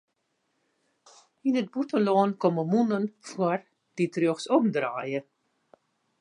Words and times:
Yn 1.47 1.59
it 1.61 1.67
bûtenlân 1.73 2.31
komme 2.41 2.63
mûnen 2.71 3.05
foar 3.27 3.59
dy't 3.95 4.19
rjochtsom 4.21 4.65
draaie. 4.75 5.19